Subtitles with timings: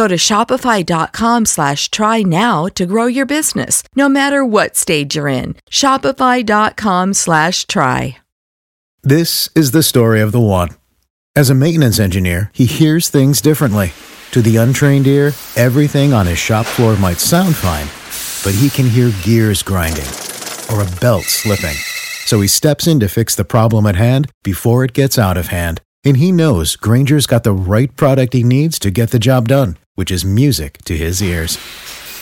[0.00, 5.28] Go to shopify.com slash try now to grow your business, no matter what stage you're
[5.28, 5.56] in.
[5.68, 8.16] Shopify.com slash try.
[9.02, 10.70] This is the story of the one.
[11.36, 13.92] As a maintenance engineer, he hears things differently.
[14.30, 17.88] To the untrained ear, everything on his shop floor might sound fine,
[18.42, 20.08] but he can hear gears grinding
[20.72, 21.76] or a belt slipping.
[22.24, 25.48] So he steps in to fix the problem at hand before it gets out of
[25.48, 25.82] hand.
[26.02, 29.76] And he knows Granger's got the right product he needs to get the job done,
[30.00, 31.58] which is music to his ears.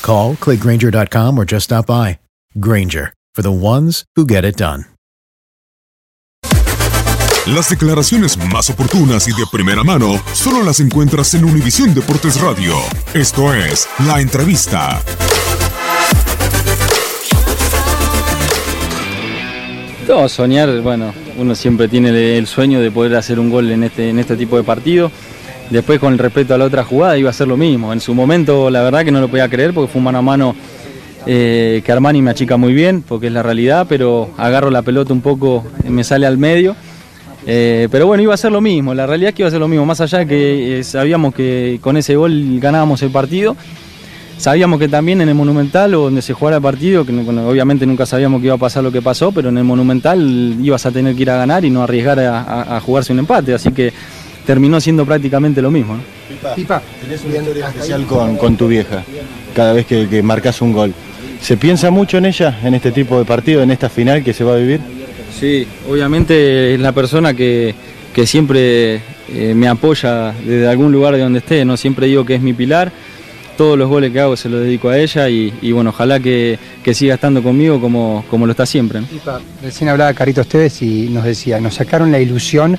[0.00, 2.20] Call, clickgranger.com, or just stop by.
[2.60, 4.84] Granger, for the ones who get it done.
[7.46, 12.74] Las declaraciones más oportunas y de primera mano solo las encuentras en Univisión Deportes Radio.
[13.12, 15.02] Esto es La Entrevista.
[20.08, 24.10] No, soñar, bueno, uno siempre tiene el sueño de poder hacer un gol en este,
[24.10, 25.10] en este tipo de partido.
[25.70, 27.92] Después, con el respeto a la otra jugada, iba a ser lo mismo.
[27.92, 30.22] En su momento, la verdad que no lo podía creer porque fue un mano a
[30.22, 30.54] mano
[31.26, 35.12] eh, que Armani me achica muy bien, porque es la realidad, pero agarro la pelota
[35.12, 36.76] un poco, me sale al medio.
[37.46, 39.60] Eh, pero bueno, iba a ser lo mismo, la realidad es que iba a ser
[39.60, 43.54] lo mismo, más allá de que eh, sabíamos que con ese gol ganábamos el partido,
[44.38, 48.06] sabíamos que también en el Monumental o donde se jugara el partido, que obviamente nunca
[48.06, 51.14] sabíamos que iba a pasar lo que pasó, pero en el Monumental ibas a tener
[51.14, 53.92] que ir a ganar y no arriesgar a- a jugarse un empate, así que
[54.46, 55.96] terminó siendo prácticamente lo mismo.
[55.96, 56.54] ¿no?
[56.54, 59.04] Pipa, tenés una historia especial con, con tu vieja,
[59.54, 60.94] cada vez que, que marcas un gol.
[61.40, 64.44] ¿Se piensa mucho en ella, en este tipo de partido, en esta final que se
[64.44, 64.80] va a vivir?
[65.38, 67.74] Sí, obviamente es la persona que,
[68.14, 71.76] que siempre eh, me apoya desde algún lugar de donde esté, ¿no?
[71.76, 72.92] Siempre digo que es mi pilar,
[73.56, 76.58] todos los goles que hago se los dedico a ella y, y bueno, ojalá que,
[76.82, 79.00] que siga estando conmigo como, como lo está siempre.
[79.00, 79.06] ¿no?
[79.06, 82.78] Pipa, recién hablaba Carito Esteves y nos decía, nos sacaron la ilusión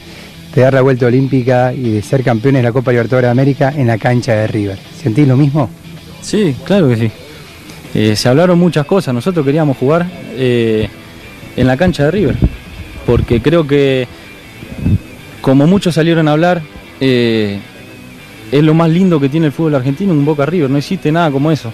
[0.55, 3.73] de dar la vuelta olímpica y de ser campeones de la Copa Libertadores de América
[3.75, 4.77] en la cancha de River.
[5.01, 5.69] ¿Sentís lo mismo?
[6.21, 7.11] Sí, claro que sí.
[7.93, 10.05] Eh, se hablaron muchas cosas, nosotros queríamos jugar
[10.35, 10.89] eh,
[11.55, 12.35] en la cancha de River,
[13.05, 14.07] porque creo que
[15.41, 16.61] como muchos salieron a hablar,
[16.99, 17.59] eh,
[18.51, 21.31] es lo más lindo que tiene el fútbol argentino, un Boca River, no existe nada
[21.31, 21.71] como eso.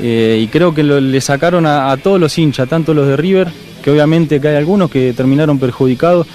[0.00, 3.48] Y creo que le sacaron a, a todos los hinchas, tanto los de River,
[3.82, 6.28] que obviamente que hay algunos que terminaron perjudicados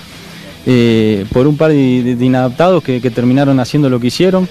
[0.66, 4.48] eh, por un par de, inadaptados que, terminaron haciendo lo que hicieron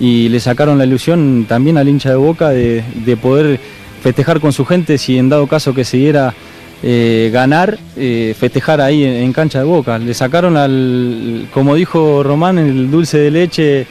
[0.00, 3.60] y le sacaron la ilusión también al hincha de Boca de, de poder
[4.02, 6.34] festejar con su gente si en dado caso que se diera
[6.82, 9.98] eh, ganar, eh, festejar ahí en, cancha de Boca.
[9.98, 13.86] Le sacaron al, como dijo Román, el dulce de leche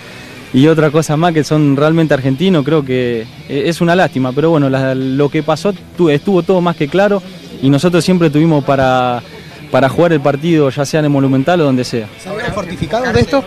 [0.53, 4.69] y otra cosa más que son realmente argentinos, creo que es una lástima, pero bueno,
[4.69, 7.23] lo que pasó tu- estuvo todo más que claro
[7.61, 9.23] y nosotros siempre tuvimos para,
[9.71, 12.07] para jugar el partido, ya sea en el Monumental o donde sea.
[12.21, 13.43] ¿Salieron fortificados de esto?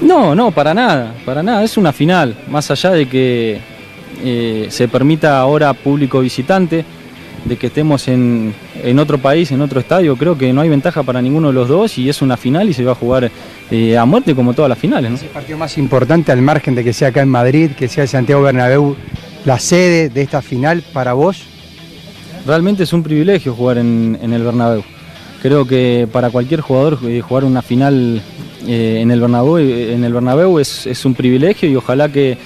[0.00, 3.60] No, no, para nada, para nada, es una final, más allá de que
[4.22, 6.84] eh, se permita ahora público visitante,
[7.44, 11.02] de que estemos en, en otro país, en otro estadio, creo que no hay ventaja
[11.02, 13.30] para ninguno de los dos y es una final y se va a jugar
[13.70, 15.10] eh, a muerte como todas las finales.
[15.10, 15.16] ¿no?
[15.16, 18.06] Es el partido más importante al margen de que sea acá en Madrid, que sea
[18.06, 18.96] Santiago Bernabéu
[19.44, 21.42] la sede de esta final para vos.
[22.46, 24.82] Realmente es un privilegio jugar en, en el Bernabéu.
[25.42, 28.20] Creo que para cualquier jugador eh, jugar una final
[28.66, 32.36] eh, en el Bernabéu, en el Bernabéu es, es un privilegio y ojalá que,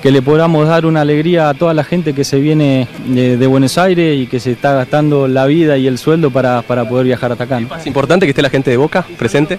[0.00, 3.46] que, le podamos dar una alegría a toda la gente que se viene de, de,
[3.46, 7.06] Buenos Aires y que se está gastando la vida y el sueldo para, para poder
[7.06, 7.60] viajar hasta acá.
[7.60, 7.76] ¿no?
[7.76, 9.58] ¿Es importante que esté la gente de Boca presente?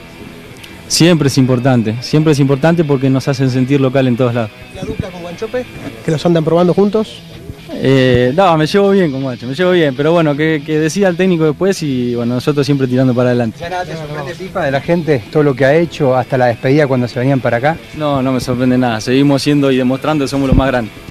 [0.88, 4.52] Siempre es importante, siempre es importante porque nos hacen sentir local en todos lados.
[4.76, 5.66] ¿La dupla con Guanchope?
[6.04, 7.22] ¿Que los andan probando juntos?
[7.74, 11.08] Eh, no, me llevo bien con Guacho, me llevo bien, pero bueno, que, que, decida
[11.08, 13.58] el técnico después y bueno, nosotros siempre tirando para adelante.
[13.60, 16.48] ¿Ya nada te sorprende FIFA de la gente, todo lo que ha hecho hasta la
[16.48, 17.78] despedida cuando se venían para acá?
[17.98, 21.11] No, no me sorprende nada, seguimos siendo y demostrando que somos los más grandes.